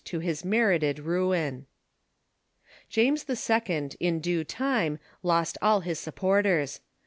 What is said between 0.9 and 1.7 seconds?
ruin.